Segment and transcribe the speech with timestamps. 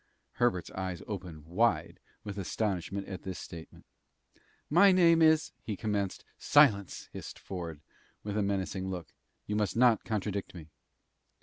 [0.37, 3.85] Herbert's eyes opened wide with astonishment at this statement.
[4.67, 6.25] "My name is" he commenced.
[6.39, 7.81] "Silence!" hissed Ford,
[8.23, 9.13] with a menacing look.
[9.45, 10.69] "You must not contradict me."